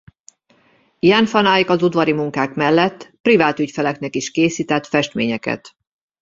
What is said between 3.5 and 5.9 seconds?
ügyfeleknek is készített festményeket.